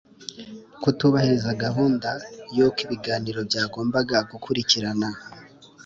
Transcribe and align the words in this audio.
Kutubahiriza 0.81 1.49
gahunda 1.63 2.09
y 2.55 2.59
uko 2.65 2.77
ibiganiro 2.85 3.39
byagombaga 3.49 4.17
gukurikirana 4.31 5.07